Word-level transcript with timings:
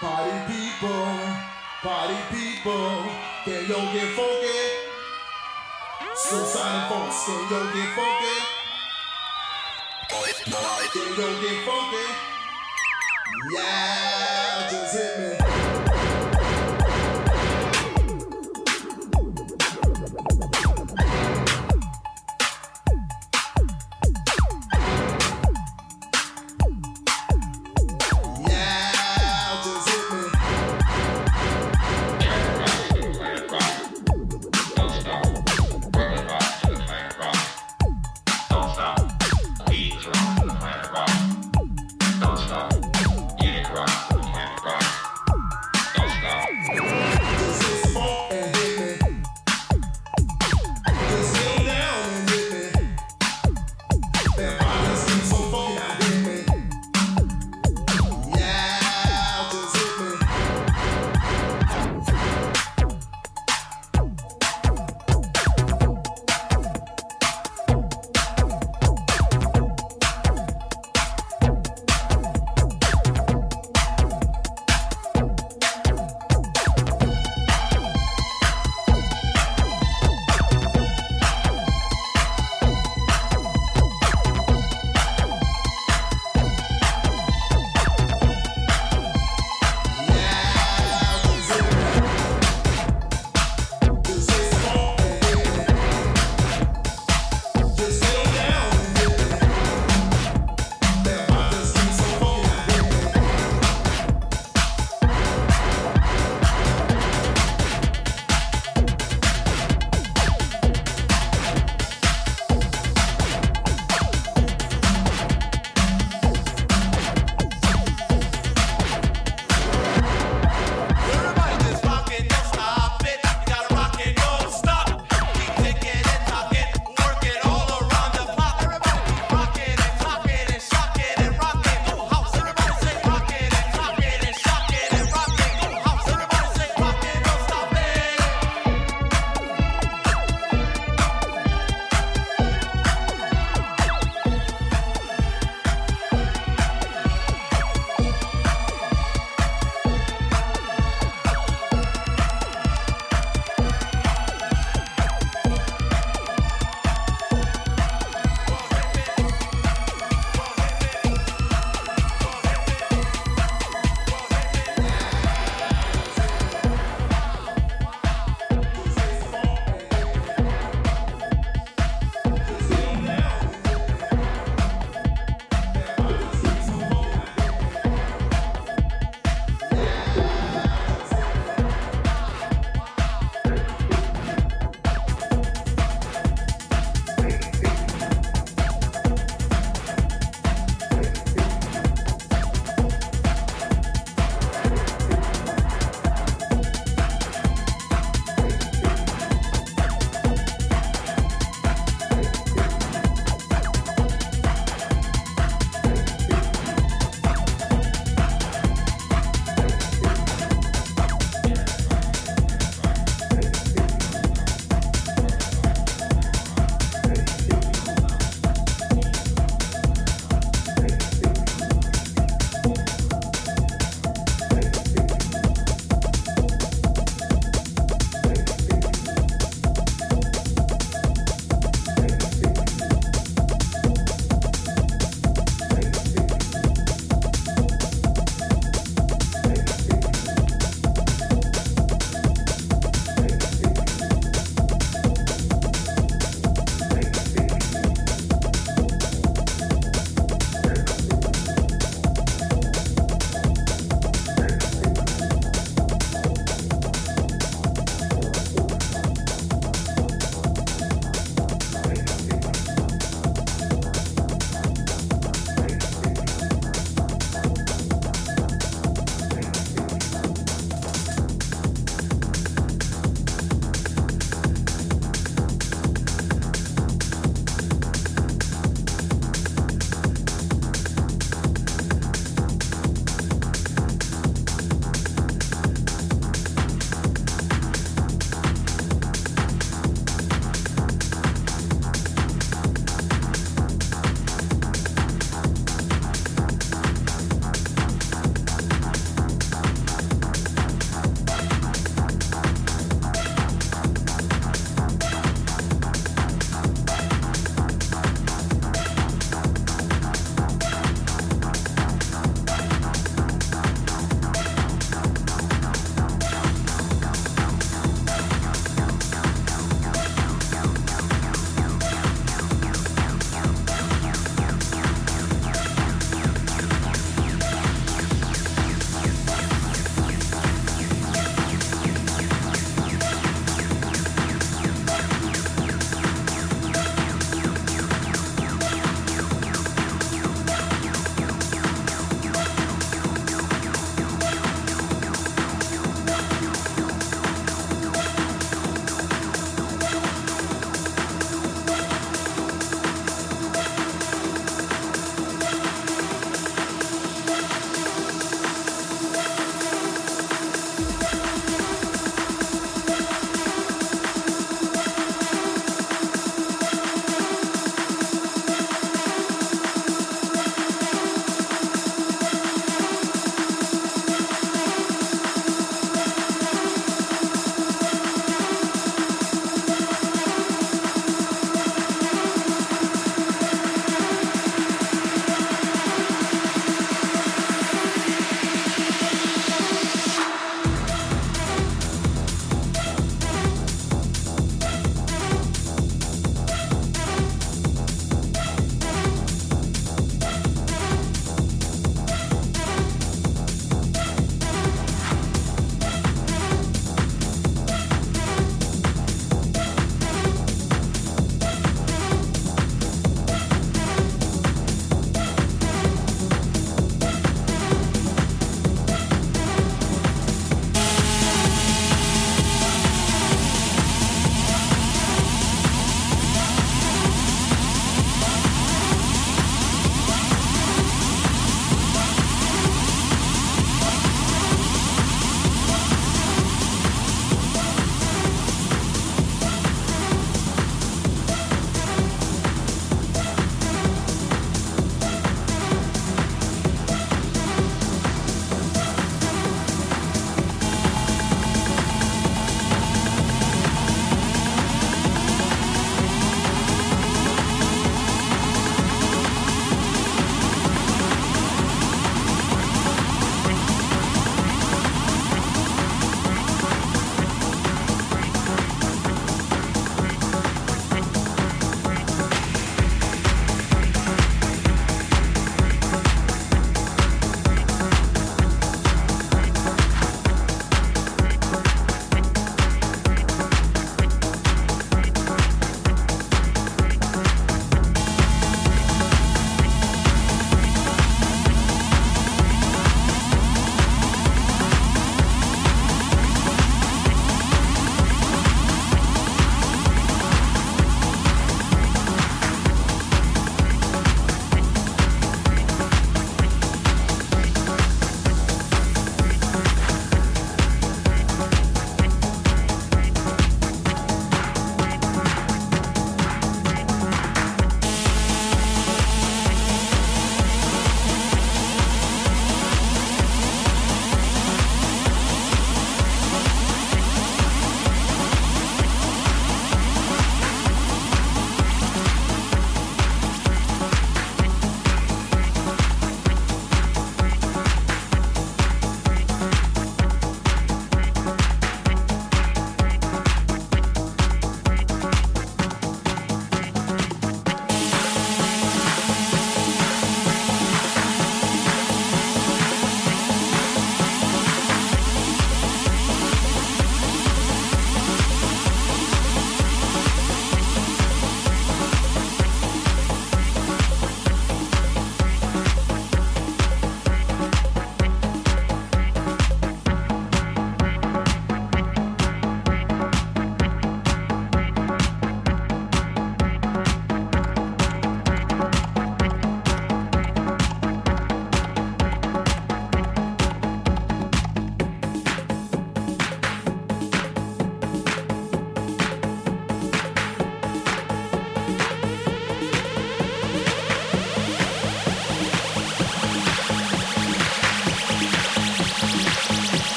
Party 0.00 0.32
people, 0.50 1.12
party 1.82 2.16
people, 2.32 3.04
can 3.44 3.68
yo 3.68 3.76
get 3.92 4.08
funky? 4.16 4.60
Suicide 6.14 6.88
folks, 6.88 7.26
can 7.26 7.42
yo 7.50 7.60
get 7.74 7.88
funky? 7.94 8.36
Can 10.94 11.08
yo 11.18 11.28
get 11.42 11.58
funky? 11.66 12.06
Yeah, 13.52 14.68
just 14.70 14.96
hit 14.96 15.18
me. 15.18 15.39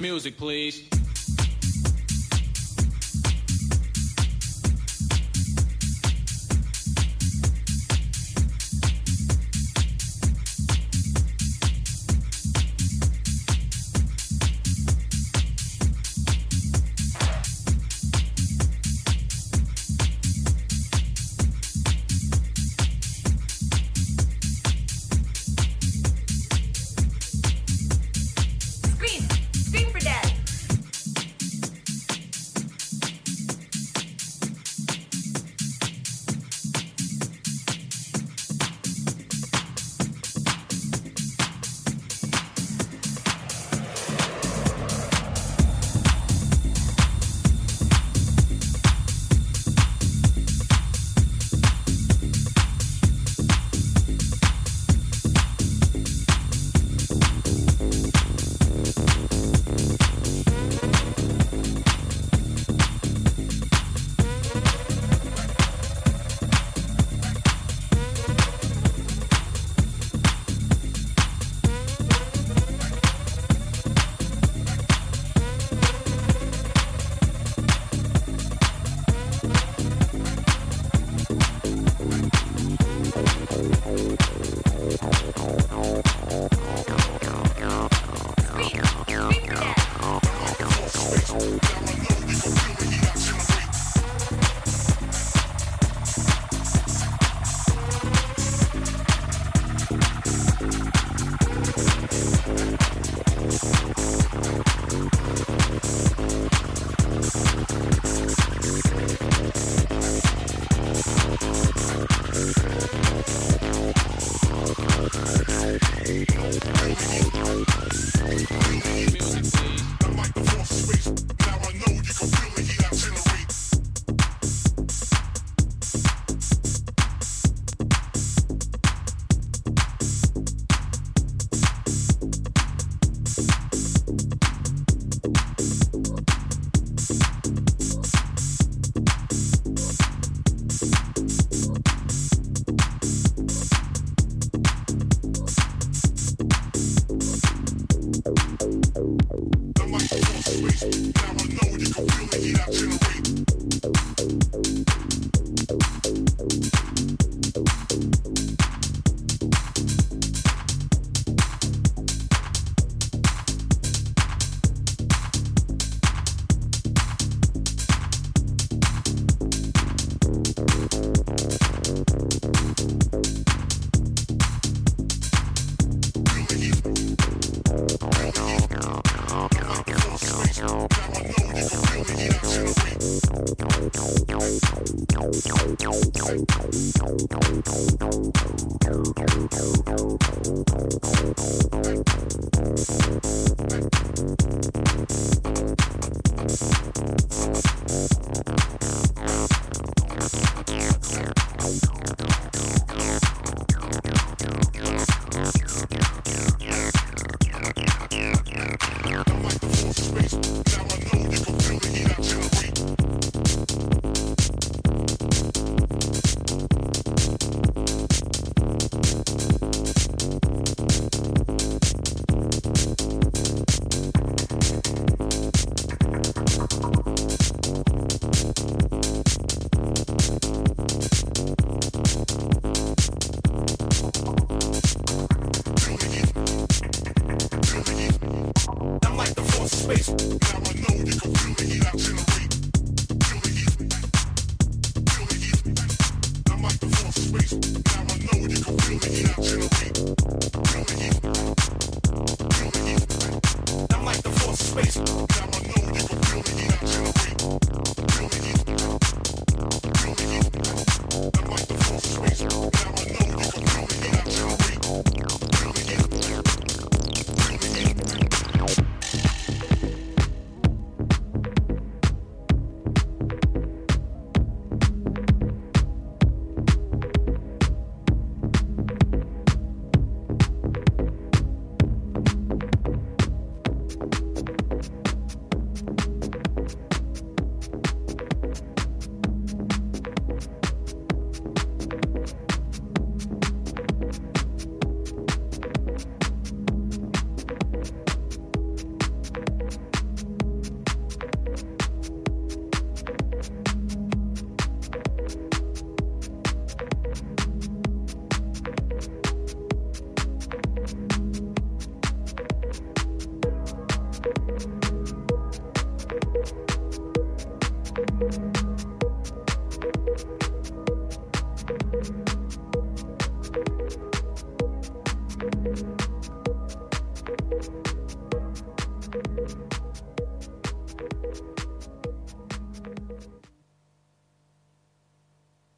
Music, 0.00 0.38
please. 0.38 0.99